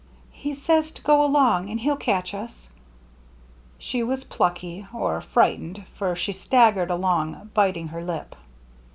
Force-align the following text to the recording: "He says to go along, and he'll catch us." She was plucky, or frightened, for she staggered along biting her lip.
"He 0.31 0.55
says 0.55 0.91
to 0.93 1.03
go 1.03 1.23
along, 1.23 1.69
and 1.69 1.79
he'll 1.79 1.95
catch 1.95 2.33
us." 2.33 2.71
She 3.77 4.01
was 4.01 4.23
plucky, 4.23 4.87
or 4.91 5.21
frightened, 5.21 5.85
for 5.93 6.15
she 6.15 6.33
staggered 6.33 6.89
along 6.89 7.51
biting 7.53 7.89
her 7.89 8.03
lip. 8.03 8.35